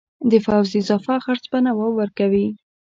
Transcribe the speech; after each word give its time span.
د 0.31 0.33
پوځ 0.45 0.69
اضافه 0.81 1.15
خرڅ 1.25 1.43
به 1.51 1.59
نواب 1.65 1.93
ورکوي. 1.97 2.47